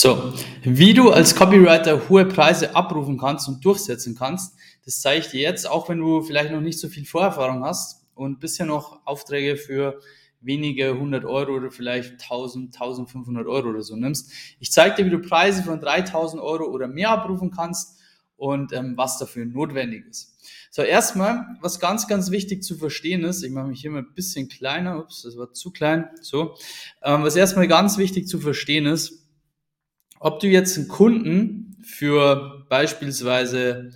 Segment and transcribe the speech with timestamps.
[0.00, 0.32] So,
[0.62, 5.40] wie du als Copywriter hohe Preise abrufen kannst und durchsetzen kannst, das zeige ich dir
[5.40, 9.56] jetzt, auch wenn du vielleicht noch nicht so viel Vorerfahrung hast und bisher noch Aufträge
[9.56, 10.00] für
[10.40, 14.30] wenige 100 Euro oder vielleicht 1000, 1500 Euro oder so nimmst.
[14.60, 17.98] Ich zeige dir, wie du Preise von 3000 Euro oder mehr abrufen kannst
[18.36, 20.36] und ähm, was dafür notwendig ist.
[20.70, 24.14] So, erstmal, was ganz, ganz wichtig zu verstehen ist, ich mache mich hier mal ein
[24.14, 26.54] bisschen kleiner, ups, das war zu klein, so,
[27.02, 29.24] ähm, was erstmal ganz wichtig zu verstehen ist,
[30.20, 33.90] ob du jetzt einen Kunden für beispielsweise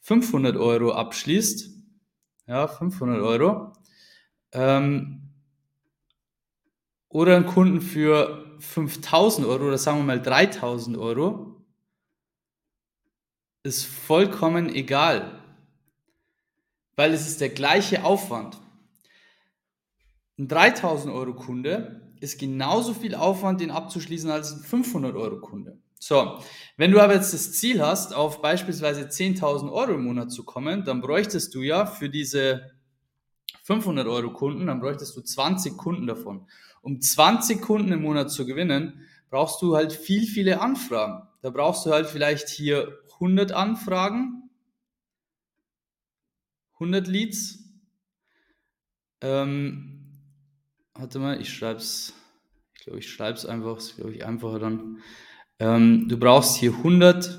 [0.00, 1.70] 500 Euro abschließt,
[2.46, 3.72] ja, 500 Euro,
[4.52, 5.30] ähm,
[7.08, 11.64] oder einen Kunden für 5000 Euro oder sagen wir mal 3000 Euro,
[13.62, 15.40] ist vollkommen egal,
[16.96, 18.58] weil es ist der gleiche Aufwand.
[20.38, 25.78] Ein 3000 Euro Kunde ist genauso viel Aufwand, den abzuschließen, als ein 500 Euro Kunde.
[25.98, 26.38] So,
[26.76, 30.84] wenn du aber jetzt das Ziel hast, auf beispielsweise 10.000 Euro im Monat zu kommen,
[30.84, 32.72] dann bräuchtest du ja für diese
[33.62, 36.46] 500 Euro Kunden, dann bräuchtest du 20 Kunden davon.
[36.82, 41.26] Um 20 Kunden im Monat zu gewinnen, brauchst du halt viel, viele Anfragen.
[41.40, 44.50] Da brauchst du halt vielleicht hier 100 Anfragen,
[46.74, 47.64] 100 Leads.
[49.22, 50.03] Ähm,
[50.94, 52.12] warte mal, ich schreibe es,
[52.74, 55.02] ich glaube, ich schreibe es einfach, ist glaube ich einfacher dann.
[55.58, 57.38] Ähm, du brauchst hier 100,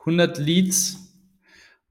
[0.00, 0.96] 100 Leads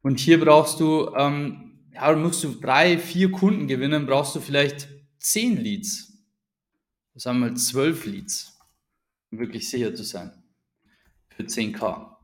[0.02, 4.88] und hier brauchst du, ähm, ja, musst du drei, vier Kunden gewinnen, brauchst du vielleicht
[5.19, 6.13] 10 Leads.
[7.16, 8.59] Sagen wir mal 12 Leads,
[9.31, 10.31] um wirklich sicher zu sein.
[11.30, 12.16] Für 10k.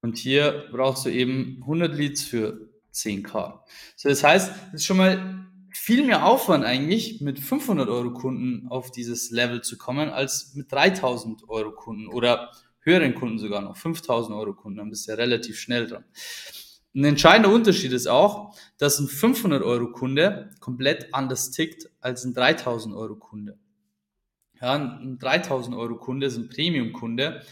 [0.00, 3.60] Und hier brauchst du eben 100 Leads für 10k.
[3.96, 5.37] So, das heißt, das ist schon mal
[5.72, 10.70] viel mehr Aufwand eigentlich, mit 500 Euro Kunden auf dieses Level zu kommen, als mit
[10.72, 15.16] 3000 Euro Kunden oder höheren Kunden sogar noch, 5000 Euro Kunden, dann bist du ja
[15.16, 16.04] relativ schnell dran.
[16.94, 22.34] Ein entscheidender Unterschied ist auch, dass ein 500 Euro Kunde komplett anders tickt als ein
[22.34, 23.58] 3000 Euro Kunde.
[24.60, 27.42] Ja, ein 3000 Euro Kunde ist ein Premium Kunde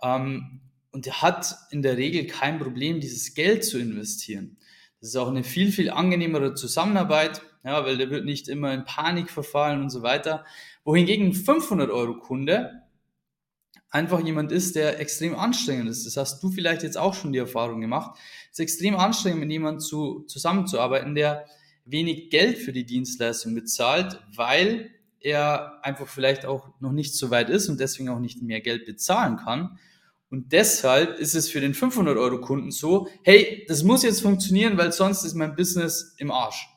[0.00, 0.60] ähm,
[0.92, 4.56] und der hat in der Regel kein Problem, dieses Geld zu investieren.
[5.00, 8.84] Das ist auch eine viel, viel angenehmere Zusammenarbeit ja, weil der wird nicht immer in
[8.84, 10.44] Panik verfallen und so weiter.
[10.84, 12.82] Wohingegen ein 500-Euro-Kunde
[13.90, 16.04] einfach jemand ist, der extrem anstrengend ist.
[16.04, 18.18] Das hast du vielleicht jetzt auch schon die Erfahrung gemacht.
[18.50, 21.46] Es ist extrem anstrengend, mit jemandem zu, zusammenzuarbeiten, der
[21.84, 27.48] wenig Geld für die Dienstleistung bezahlt, weil er einfach vielleicht auch noch nicht so weit
[27.48, 29.78] ist und deswegen auch nicht mehr Geld bezahlen kann.
[30.28, 35.24] Und deshalb ist es für den 500-Euro-Kunden so, hey, das muss jetzt funktionieren, weil sonst
[35.24, 36.68] ist mein Business im Arsch.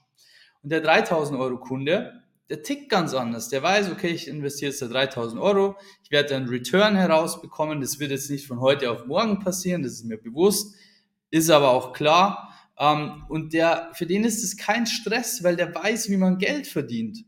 [0.67, 3.47] Und der 3000 Euro Kunde, der tickt ganz anders.
[3.47, 7.79] Der weiß, okay, ich investiere jetzt da 3000 Euro, ich werde einen Return herausbekommen.
[7.79, 10.75] Das wird jetzt nicht von heute auf morgen passieren, das ist mir bewusst,
[11.29, 12.53] ist aber auch klar.
[12.77, 16.67] Ähm, und der, für den ist es kein Stress, weil der weiß, wie man Geld
[16.67, 17.19] verdient.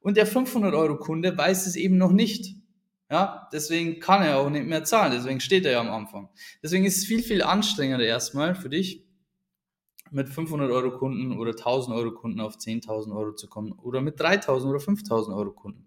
[0.00, 2.56] Und der 500 Euro Kunde weiß es eben noch nicht.
[3.08, 5.12] Ja, deswegen kann er auch nicht mehr zahlen.
[5.12, 6.28] Deswegen steht er ja am Anfang.
[6.60, 9.04] Deswegen ist es viel, viel anstrengender erstmal für dich,
[10.10, 14.20] mit 500 Euro Kunden oder 1000 Euro Kunden auf 10.000 Euro zu kommen oder mit
[14.20, 15.86] 3000 oder 5000 Euro Kunden.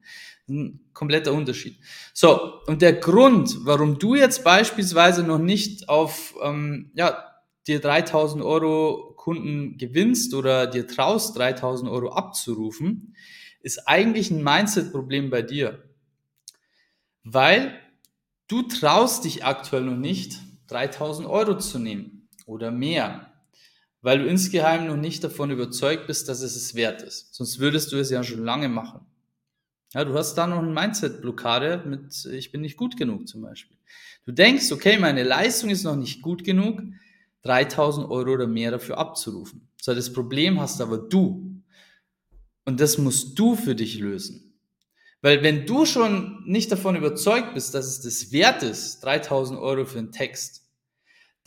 [0.49, 1.77] Ein kompletter Unterschied.
[2.13, 7.23] So, und der Grund, warum du jetzt beispielsweise noch nicht auf, ähm, ja,
[7.67, 13.15] dir 3000 Euro Kunden gewinnst oder dir traust, 3000 Euro abzurufen,
[13.61, 15.83] ist eigentlich ein Mindset-Problem bei dir.
[17.23, 17.77] Weil
[18.47, 23.33] du traust dich aktuell noch nicht, 3000 Euro zu nehmen oder mehr
[24.01, 27.33] weil du insgeheim noch nicht davon überzeugt bist, dass es es wert ist.
[27.33, 29.01] Sonst würdest du es ja schon lange machen.
[29.93, 33.77] Ja, du hast da noch eine Mindset-Blockade mit, ich bin nicht gut genug zum Beispiel.
[34.25, 36.81] Du denkst, okay, meine Leistung ist noch nicht gut genug,
[37.43, 39.69] 3000 Euro oder mehr dafür abzurufen.
[39.81, 41.63] So, das Problem hast aber du.
[42.65, 44.47] Und das musst du für dich lösen.
[45.21, 49.85] Weil wenn du schon nicht davon überzeugt bist, dass es das wert ist, 3000 Euro
[49.85, 50.66] für einen Text,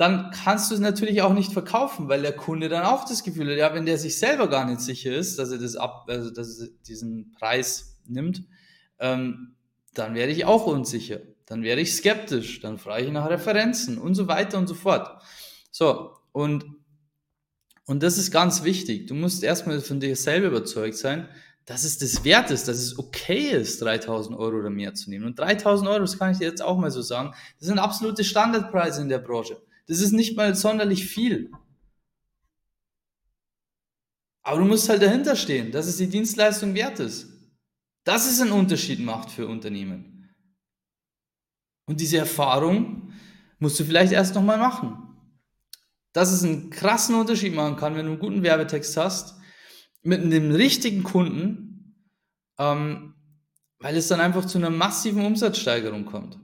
[0.01, 3.51] dann kannst du es natürlich auch nicht verkaufen, weil der Kunde dann auch das Gefühl
[3.51, 6.31] hat, ja, wenn der sich selber gar nicht sicher ist, dass er das ab, also
[6.31, 8.43] dass er diesen Preis nimmt,
[8.99, 9.57] ähm,
[9.93, 14.15] dann werde ich auch unsicher, dann werde ich skeptisch, dann frage ich nach Referenzen und
[14.15, 15.23] so weiter und so fort.
[15.71, 16.65] So, und,
[17.85, 19.07] und das ist ganz wichtig.
[19.07, 21.29] Du musst erstmal von dir selber überzeugt sein,
[21.67, 25.27] dass es das wert ist, dass es okay ist, 3000 Euro oder mehr zu nehmen.
[25.27, 28.25] Und 3000 Euro, das kann ich dir jetzt auch mal so sagen, das sind absolute
[28.25, 29.61] Standardpreise in der Branche.
[29.87, 31.51] Das ist nicht mal sonderlich viel.
[34.43, 37.29] Aber du musst halt dahinter stehen, dass es die Dienstleistung wert ist.
[38.05, 40.35] Dass es einen Unterschied macht für Unternehmen.
[41.87, 43.13] Und diese Erfahrung
[43.59, 44.97] musst du vielleicht erst nochmal machen.
[46.13, 49.39] Dass es einen krassen Unterschied machen kann, wenn du einen guten Werbetext hast,
[50.03, 52.07] mit einem richtigen Kunden,
[52.59, 53.15] ähm,
[53.79, 56.39] weil es dann einfach zu einer massiven Umsatzsteigerung kommt.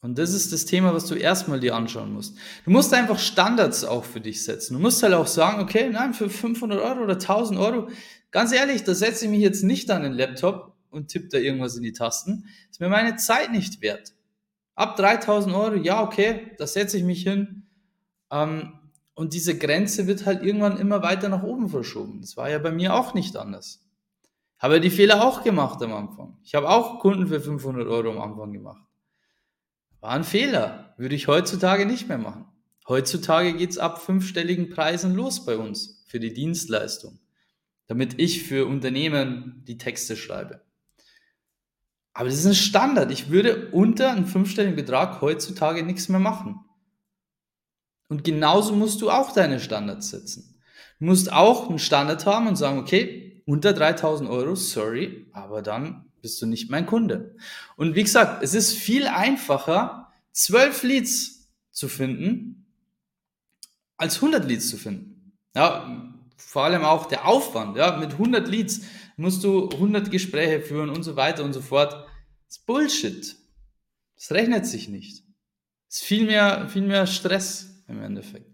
[0.00, 2.36] Und das ist das Thema, was du erstmal dir anschauen musst.
[2.64, 4.74] Du musst einfach Standards auch für dich setzen.
[4.74, 7.88] Du musst halt auch sagen, okay, nein, für 500 Euro oder 1000 Euro,
[8.30, 11.76] ganz ehrlich, da setze ich mich jetzt nicht an den Laptop und tippe da irgendwas
[11.76, 12.44] in die Tasten.
[12.44, 14.14] Das ist mir meine Zeit nicht wert.
[14.76, 17.64] Ab 3000 Euro, ja, okay, da setze ich mich hin.
[18.30, 18.74] Ähm,
[19.14, 22.20] und diese Grenze wird halt irgendwann immer weiter nach oben verschoben.
[22.20, 23.80] Das war ja bei mir auch nicht anders.
[24.60, 26.38] Habe die Fehler auch gemacht am Anfang.
[26.44, 28.87] Ich habe auch Kunden für 500 Euro am Anfang gemacht.
[30.00, 30.94] War ein Fehler.
[30.96, 32.46] Würde ich heutzutage nicht mehr machen.
[32.86, 37.20] Heutzutage geht es ab fünfstelligen Preisen los bei uns für die Dienstleistung,
[37.86, 40.62] damit ich für Unternehmen die Texte schreibe.
[42.14, 43.12] Aber das ist ein Standard.
[43.12, 46.64] Ich würde unter einem fünfstelligen Betrag heutzutage nichts mehr machen.
[48.08, 50.58] Und genauso musst du auch deine Standards setzen.
[50.98, 56.07] Du musst auch einen Standard haben und sagen, okay, unter 3000 Euro, sorry, aber dann
[56.20, 57.36] bist du nicht mein Kunde.
[57.76, 62.66] Und wie gesagt, es ist viel einfacher, 12 Leads zu finden,
[63.96, 65.32] als 100 Leads zu finden.
[65.54, 67.76] Ja, vor allem auch der Aufwand.
[67.76, 68.82] Ja, mit 100 Leads
[69.16, 71.92] musst du 100 Gespräche führen und so weiter und so fort.
[72.46, 73.36] Das ist Bullshit.
[74.16, 75.24] Das rechnet sich nicht.
[75.88, 78.50] Das ist viel mehr, viel mehr Stress im Endeffekt.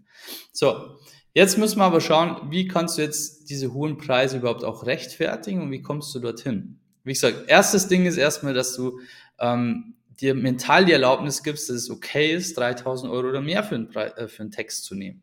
[0.51, 0.99] So,
[1.33, 5.61] jetzt müssen wir aber schauen, wie kannst du jetzt diese hohen Preise überhaupt auch rechtfertigen
[5.61, 6.79] und wie kommst du dorthin?
[7.05, 8.99] Wie gesagt, erstes Ding ist erstmal, dass du
[9.39, 13.75] ähm, dir mental die Erlaubnis gibst, dass es okay ist, 3000 Euro oder mehr für
[13.75, 15.21] einen, äh, für einen Text zu nehmen.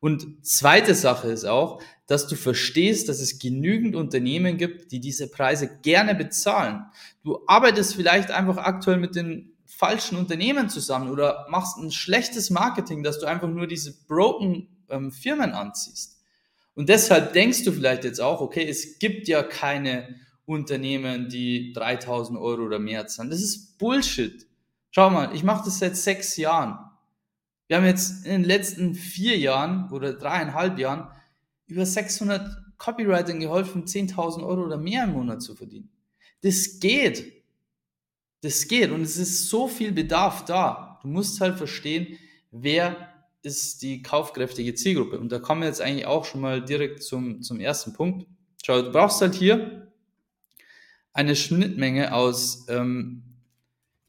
[0.00, 5.28] Und zweite Sache ist auch, dass du verstehst, dass es genügend Unternehmen gibt, die diese
[5.28, 6.84] Preise gerne bezahlen.
[7.24, 13.02] Du arbeitest vielleicht einfach aktuell mit den falschen Unternehmen zusammen oder machst ein schlechtes Marketing,
[13.02, 16.16] dass du einfach nur diese broken ähm, Firmen anziehst.
[16.74, 20.14] Und deshalb denkst du vielleicht jetzt auch, okay, es gibt ja keine
[20.48, 23.28] Unternehmen, die 3000 Euro oder mehr zahlen.
[23.28, 24.46] Das ist Bullshit.
[24.90, 26.78] Schau mal, ich mache das seit sechs Jahren.
[27.66, 31.08] Wir haben jetzt in den letzten vier Jahren oder dreieinhalb Jahren
[31.66, 35.90] über 600 Copywritern geholfen, 10.000 Euro oder mehr im Monat zu verdienen.
[36.40, 37.44] Das geht.
[38.40, 40.98] Das geht und es ist so viel Bedarf da.
[41.02, 42.16] Du musst halt verstehen,
[42.50, 42.96] wer
[43.42, 45.18] ist die kaufkräftige Zielgruppe.
[45.18, 48.26] Und da kommen wir jetzt eigentlich auch schon mal direkt zum, zum ersten Punkt.
[48.64, 49.87] Schau, du brauchst halt hier
[51.18, 53.24] eine Schnittmenge aus, ähm,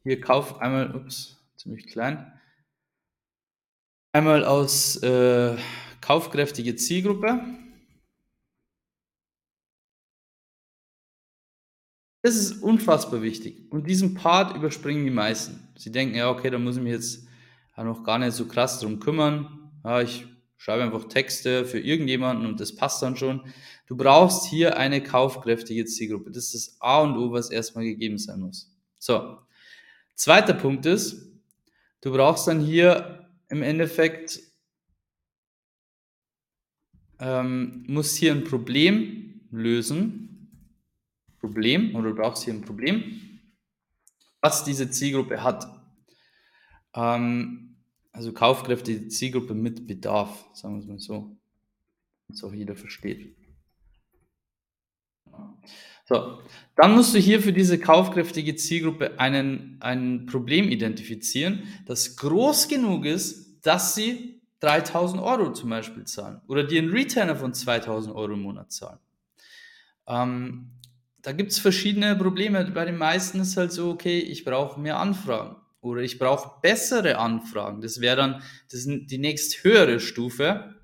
[0.03, 2.31] hier Kauf einmal, ups, ziemlich klein,
[4.13, 5.57] einmal aus äh,
[6.01, 7.41] kaufkräftige Zielgruppe.
[12.21, 13.71] Das ist unfassbar wichtig.
[13.71, 15.67] Und diesen Part überspringen die meisten.
[15.77, 17.27] Sie denken, ja, okay, da muss ich mich jetzt
[17.75, 19.71] noch gar nicht so krass drum kümmern.
[19.83, 20.27] Ja, ich
[20.59, 23.41] schreibe einfach Texte für irgendjemanden und das passt dann schon.
[23.87, 26.31] Du brauchst hier eine kaufkräftige Zielgruppe.
[26.31, 28.69] Das ist das A und O, was erstmal gegeben sein muss.
[28.99, 29.39] So.
[30.15, 31.31] Zweiter Punkt ist,
[32.01, 34.41] du brauchst dann hier im Endeffekt,
[37.19, 40.25] ähm, musst hier ein Problem lösen.
[41.39, 43.39] Problem, oder du brauchst hier ein Problem,
[44.41, 45.65] was diese Zielgruppe hat.
[46.93, 47.68] Ähm,
[48.11, 51.37] also kaufkräftige Zielgruppe mit Bedarf, sagen wir es mal so,
[52.27, 53.35] dass auch jeder versteht.
[56.05, 56.39] So,
[56.75, 63.05] dann musst du hier für diese kaufkräftige Zielgruppe einen, ein Problem identifizieren, das groß genug
[63.05, 68.33] ist, dass sie 3000 Euro zum Beispiel zahlen oder dir einen Retainer von 2000 Euro
[68.33, 68.99] im Monat zahlen.
[70.07, 70.71] Ähm,
[71.21, 72.65] da gibt es verschiedene Probleme.
[72.71, 77.17] Bei den meisten ist halt so, okay, ich brauche mehr Anfragen oder ich brauche bessere
[77.17, 77.81] Anfragen.
[77.81, 80.75] Das wäre dann das die nächst höhere Stufe,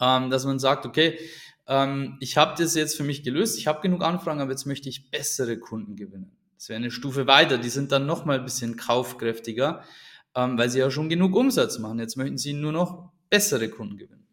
[0.00, 1.18] ähm, dass man sagt, okay,
[1.66, 4.88] ähm, ich habe das jetzt für mich gelöst, ich habe genug Anfragen, aber jetzt möchte
[4.88, 6.36] ich bessere Kunden gewinnen.
[6.56, 9.82] Das wäre eine Stufe weiter, die sind dann nochmal ein bisschen kaufkräftiger,
[10.34, 11.98] ähm, weil sie ja schon genug Umsatz machen.
[11.98, 14.26] Jetzt möchten sie nur noch bessere Kunden gewinnen.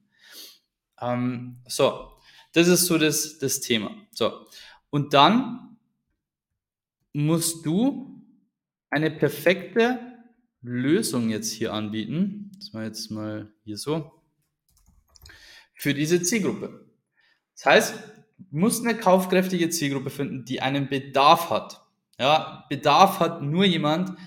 [1.01, 2.11] Ähm, so,
[2.53, 3.91] das ist so das, das Thema.
[4.11, 4.45] So,
[4.89, 5.77] und dann
[7.13, 8.12] musst du
[8.93, 9.99] eine perfekte
[10.61, 12.51] Lösung jetzt hier anbieten.
[12.57, 14.11] Das war jetzt mal hier so.
[15.73, 16.85] Für diese Zielgruppe.
[17.55, 17.95] Das heißt,
[18.37, 21.81] du musst eine kaufkräftige Zielgruppe finden, die einen Bedarf hat.
[22.19, 24.17] Ja, Bedarf hat nur jemand,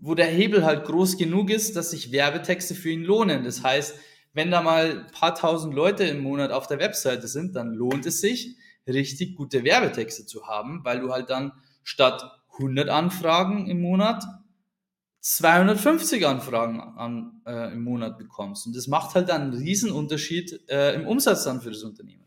[0.00, 3.44] wo der Hebel halt groß genug ist, dass sich Werbetexte für ihn lohnen.
[3.44, 3.98] Das heißt,
[4.32, 8.04] wenn da mal ein paar tausend Leute im Monat auf der Webseite sind, dann lohnt
[8.04, 8.56] es sich,
[8.86, 11.52] richtig gute Werbetexte zu haben, weil du halt dann
[11.84, 12.24] statt
[12.58, 14.24] 100 Anfragen im Monat
[15.20, 18.66] 250 Anfragen an, äh, im Monat bekommst.
[18.66, 22.26] Und das macht halt einen riesen Unterschied äh, im Umsatz dann für das Unternehmen.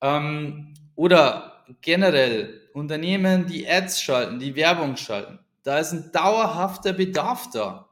[0.00, 5.38] Ähm, oder generell Unternehmen, die Ads schalten, die Werbung schalten.
[5.62, 7.88] Da ist ein dauerhafter Bedarf da.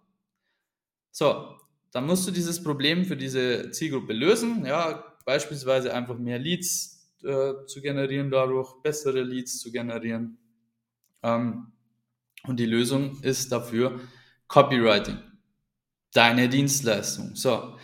[1.10, 1.56] So,
[1.90, 4.64] dann musst du dieses Problem für diese Zielgruppe lösen.
[4.66, 10.38] Ja, beispielsweise einfach mehr Leads äh, zu generieren, dadurch bessere Leads zu generieren.
[11.22, 11.72] Ähm,
[12.44, 14.00] und die Lösung ist dafür
[14.48, 15.18] Copywriting.
[16.12, 17.34] Deine Dienstleistung.
[17.34, 17.76] So.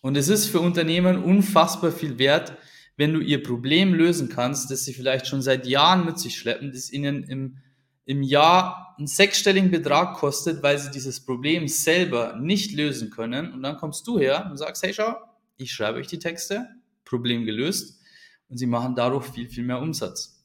[0.00, 2.56] Und es ist für Unternehmen unfassbar viel wert,
[2.96, 6.72] wenn du ihr Problem lösen kannst, das sie vielleicht schon seit Jahren mit sich schleppen,
[6.72, 7.58] das ihnen im,
[8.04, 13.52] im Jahr einen sechsstelligen Betrag kostet, weil sie dieses Problem selber nicht lösen können.
[13.52, 15.14] Und dann kommst du her und sagst, hey, schau,
[15.56, 16.66] ich schreibe euch die Texte,
[17.04, 18.00] Problem gelöst.
[18.48, 20.37] Und sie machen dadurch viel, viel mehr Umsatz.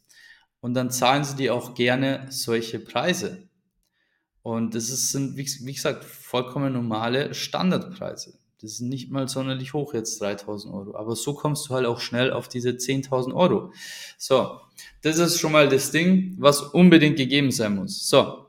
[0.64, 3.50] Und dann zahlen sie dir auch gerne solche Preise.
[4.44, 8.40] Und das ist, sind, wie, wie gesagt, vollkommen normale Standardpreise.
[8.62, 10.96] Das ist nicht mal sonderlich hoch jetzt 3000 Euro.
[10.96, 13.74] Aber so kommst du halt auch schnell auf diese 10.000 Euro.
[14.18, 14.62] So,
[15.02, 18.08] das ist schon mal das Ding, was unbedingt gegeben sein muss.
[18.08, 18.46] So,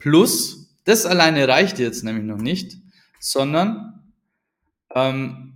[0.00, 2.76] plus, das alleine reicht jetzt nämlich noch nicht,
[3.20, 4.02] sondern
[4.96, 5.54] ähm,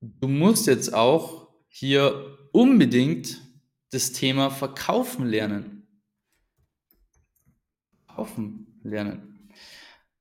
[0.00, 3.47] du musst jetzt auch hier unbedingt
[3.90, 5.78] das Thema Verkaufen lernen
[8.18, 9.48] kaufen lernen.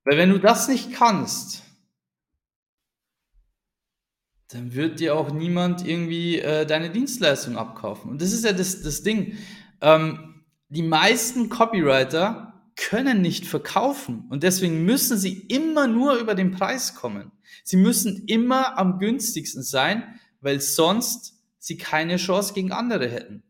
[0.03, 1.63] Weil wenn du das nicht kannst,
[4.49, 8.11] dann wird dir auch niemand irgendwie äh, deine Dienstleistung abkaufen.
[8.11, 9.35] Und das ist ja das, das Ding.
[9.81, 16.51] Ähm, die meisten Copywriter können nicht verkaufen und deswegen müssen sie immer nur über den
[16.51, 17.31] Preis kommen.
[17.63, 23.43] Sie müssen immer am günstigsten sein, weil sonst sie keine Chance gegen andere hätten.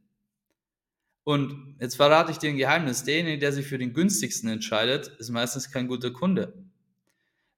[1.28, 3.04] Und jetzt verrate ich dir ein Geheimnis.
[3.04, 6.54] Derjenige, der sich für den günstigsten entscheidet, ist meistens kein guter Kunde.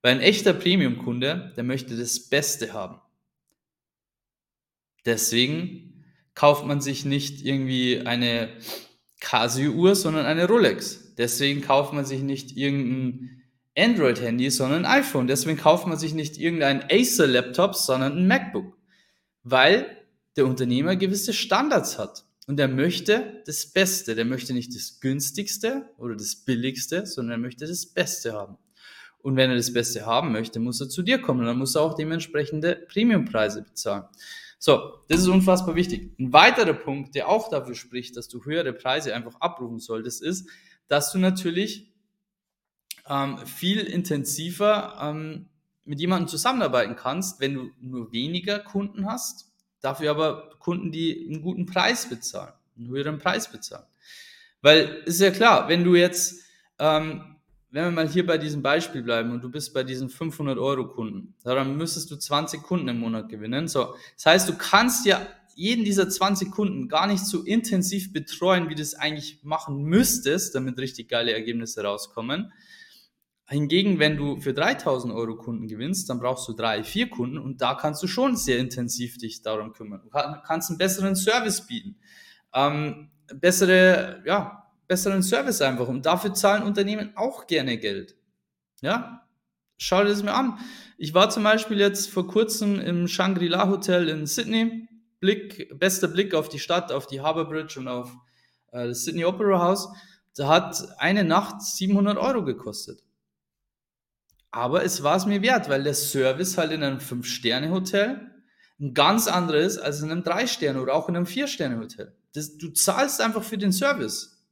[0.02, 3.00] Weil ein echter Premium-Kunde, der möchte das Beste haben.
[5.06, 8.50] Deswegen kauft man sich nicht irgendwie eine
[9.20, 11.14] Casio-Uhr, sondern eine Rolex.
[11.20, 13.44] Deswegen kauft man sich nicht irgendein
[13.78, 15.28] Android-Handy, sondern ein iPhone.
[15.28, 18.76] Deswegen kauft man sich nicht irgendein Acer-Laptop, sondern ein MacBook.
[19.44, 19.96] Weil
[20.38, 22.26] der Unternehmer gewisse Standards hat.
[22.50, 24.16] Und er möchte das Beste.
[24.16, 28.58] Der möchte nicht das günstigste oder das billigste, sondern er möchte das Beste haben.
[29.20, 31.42] Und wenn er das Beste haben möchte, muss er zu dir kommen.
[31.42, 34.06] Und dann muss er auch dementsprechende Premiumpreise bezahlen.
[34.58, 36.16] So, das ist unfassbar wichtig.
[36.18, 40.50] Ein weiterer Punkt, der auch dafür spricht, dass du höhere Preise einfach abrufen solltest, ist,
[40.88, 41.94] dass du natürlich
[43.08, 45.50] ähm, viel intensiver ähm,
[45.86, 49.49] mit jemandem zusammenarbeiten kannst, wenn du nur weniger Kunden hast
[49.82, 53.86] Dafür aber Kunden, die einen guten Preis bezahlen, einen höheren Preis bezahlen.
[54.62, 56.44] Weil ist ja klar, wenn du jetzt,
[56.80, 57.38] ähm,
[57.72, 60.88] wenn wir mal hier bei diesem Beispiel bleiben und du bist bei diesen 500 Euro
[60.88, 63.68] Kunden, dann müsstest du 20 Kunden im Monat gewinnen.
[63.68, 68.70] So, das heißt, du kannst ja jeden dieser 20 Kunden gar nicht so intensiv betreuen,
[68.70, 72.52] wie du es eigentlich machen müsstest, damit richtig geile Ergebnisse rauskommen.
[73.52, 77.62] Hingegen, wenn du für 3000 Euro Kunden gewinnst, dann brauchst du drei, vier Kunden und
[77.62, 80.02] da kannst du schon sehr intensiv dich darum kümmern.
[80.04, 81.98] Du kannst einen besseren Service bieten,
[82.54, 88.16] ähm, bessere, ja, besseren Service einfach und dafür zahlen Unternehmen auch gerne Geld.
[88.82, 89.28] Ja,
[89.80, 90.60] schau dir das mir an.
[91.00, 94.88] Ich war zum Beispiel jetzt vor kurzem im Shangri-La Hotel in Sydney.
[95.20, 98.16] Blick, bester Blick auf die Stadt, auf die Harbour Bridge und auf
[98.72, 99.90] äh, das Sydney Opera House.
[100.36, 103.02] Da hat eine Nacht 700 Euro gekostet.
[104.52, 108.32] Aber es war es mir wert, weil der Service halt in einem Fünf-Sterne-Hotel
[108.80, 112.16] ein ganz anderes als in einem Drei-Sterne- oder auch in einem Vier-Sterne-Hotel.
[112.34, 114.48] Du zahlst einfach für den Service.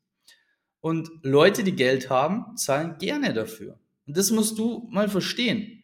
[0.79, 3.79] Und Leute, die Geld haben, zahlen gerne dafür.
[4.05, 5.83] Und das musst du mal verstehen.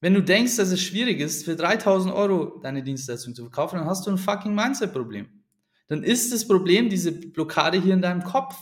[0.00, 3.88] Wenn du denkst, dass es schwierig ist, für 3000 Euro deine Dienstleistung zu verkaufen, dann
[3.88, 5.28] hast du ein fucking Mindset-Problem.
[5.88, 8.56] Dann ist das Problem diese Blockade hier in deinem Kopf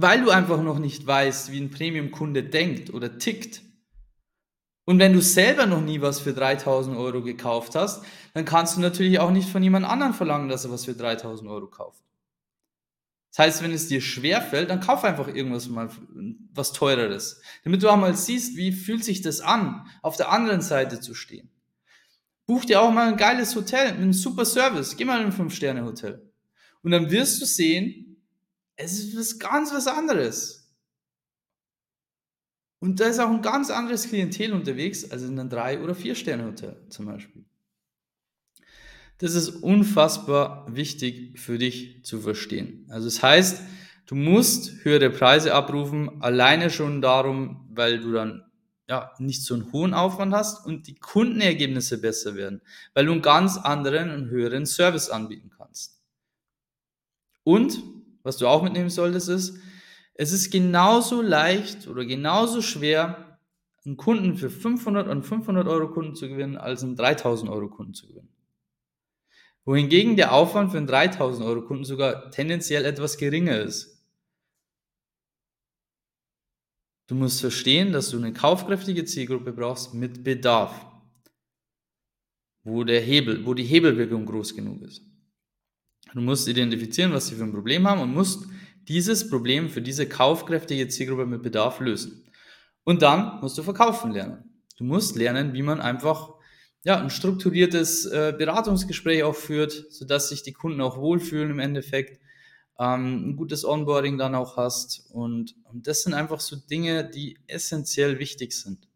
[0.00, 3.62] weil du einfach noch nicht weißt, wie ein Premium-Kunde denkt oder tickt.
[4.84, 8.80] Und wenn du selber noch nie was für 3000 Euro gekauft hast, dann kannst du
[8.80, 12.02] natürlich auch nicht von jemand anderem verlangen, dass er was für 3000 Euro kauft.
[13.30, 15.90] Das heißt, wenn es dir schwer fällt, dann kauf einfach irgendwas mal,
[16.54, 17.42] was teureres.
[17.64, 21.12] Damit du auch mal siehst, wie fühlt sich das an, auf der anderen Seite zu
[21.14, 21.50] stehen.
[22.46, 24.96] Buch dir auch mal ein geiles Hotel mit einem super Service.
[24.96, 26.32] Geh mal in ein 5-Sterne-Hotel.
[26.82, 28.07] Und dann wirst du sehen,
[28.78, 30.74] es ist was ganz was anderes.
[32.80, 36.86] Und da ist auch ein ganz anderes Klientel unterwegs als in einem Drei- oder Vier-Sterne-Hotel
[36.88, 37.44] zum Beispiel.
[39.18, 42.86] Das ist unfassbar wichtig für dich zu verstehen.
[42.88, 43.62] Also das heißt,
[44.08, 48.42] Du musst höhere Preise abrufen, alleine schon darum, weil du dann
[48.88, 52.62] ja, nicht so einen hohen Aufwand hast und die Kundenergebnisse besser werden,
[52.94, 56.00] weil du einen ganz anderen und höheren Service anbieten kannst.
[57.44, 57.82] Und,
[58.28, 59.58] was du auch mitnehmen solltest, ist,
[60.12, 63.38] es ist genauso leicht oder genauso schwer,
[63.86, 67.94] einen Kunden für 500 und 500 Euro Kunden zu gewinnen, als einen 3000 Euro Kunden
[67.94, 68.28] zu gewinnen.
[69.64, 74.04] Wohingegen der Aufwand für einen 3000 Euro Kunden sogar tendenziell etwas geringer ist.
[77.06, 80.84] Du musst verstehen, dass du eine kaufkräftige Zielgruppe brauchst mit Bedarf,
[82.62, 85.02] wo der Hebel, wo die Hebelwirkung groß genug ist.
[86.12, 88.46] Du musst identifizieren, was sie für ein Problem haben und musst
[88.88, 92.24] dieses Problem für diese kaufkräftige Zielgruppe mit Bedarf lösen.
[92.84, 94.44] Und dann musst du verkaufen lernen.
[94.78, 96.34] Du musst lernen, wie man einfach
[96.84, 102.20] ja, ein strukturiertes äh, Beratungsgespräch auch führt, sodass sich die Kunden auch wohlfühlen im Endeffekt,
[102.78, 105.10] ähm, ein gutes Onboarding dann auch hast.
[105.10, 108.88] Und, und das sind einfach so Dinge, die essentiell wichtig sind.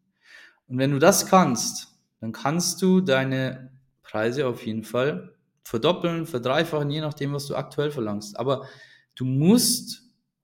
[0.69, 1.89] Und wenn du das kannst,
[2.21, 7.91] dann kannst du deine Preise auf jeden Fall verdoppeln, verdreifachen, je nachdem, was du aktuell
[7.91, 8.39] verlangst.
[8.39, 8.67] Aber
[9.15, 10.03] Du musst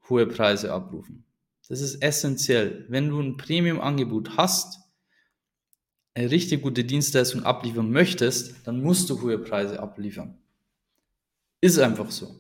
[0.09, 1.25] hohe Preise abrufen.
[1.69, 2.87] Das ist essentiell.
[2.89, 4.81] Wenn du ein Premium-Angebot hast,
[6.15, 10.39] eine richtig gute Dienstleistung abliefern möchtest, dann musst du hohe Preise abliefern.
[11.61, 12.35] Ist einfach so.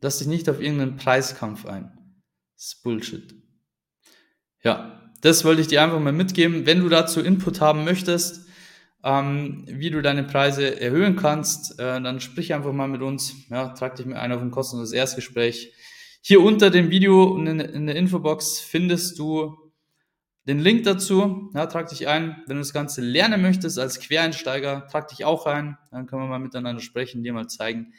[0.00, 1.92] Lass dich nicht auf irgendeinen Preiskampf ein.
[2.54, 3.34] Das ist Bullshit.
[4.62, 6.66] Ja, das wollte ich dir einfach mal mitgeben.
[6.66, 8.43] Wenn du dazu Input haben möchtest,
[9.04, 13.34] ähm, wie du deine Preise erhöhen kannst, äh, dann sprich einfach mal mit uns.
[13.50, 15.72] Ja, trag dich mit ein auf ein kostenloses Erstgespräch.
[16.22, 19.58] Hier unter dem Video in, in der Infobox findest du
[20.48, 21.50] den Link dazu.
[21.54, 22.42] Ja, trag dich ein.
[22.46, 25.76] Wenn du das Ganze lernen möchtest als Quereinsteiger, trag dich auch ein.
[25.90, 27.92] Dann können wir mal miteinander sprechen, dir mal zeigen,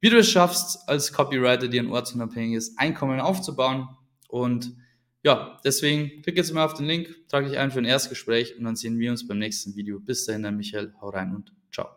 [0.00, 3.88] wie du es schaffst, als Copywriter dir ein ortsunabhängiges Einkommen aufzubauen.
[4.28, 4.74] Und
[5.22, 8.64] ja, deswegen klick jetzt mal auf den Link, trage dich ein für ein Erstgespräch und
[8.64, 10.00] dann sehen wir uns beim nächsten Video.
[10.00, 11.90] Bis dahin, Michael, hau rein und ciao.